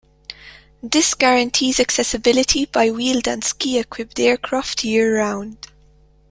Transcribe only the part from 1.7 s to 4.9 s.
accessibility by wheeled and ski equipped aircraft